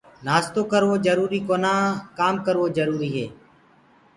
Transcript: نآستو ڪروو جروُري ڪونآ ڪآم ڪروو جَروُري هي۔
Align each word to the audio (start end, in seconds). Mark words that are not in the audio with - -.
نآستو 0.25 0.61
ڪروو 0.71 0.95
جروُري 1.05 1.39
ڪونآ 1.49 1.73
ڪآم 2.17 2.35
ڪروو 2.45 2.65
جَروُري 2.77 3.09
هي۔ 3.17 3.27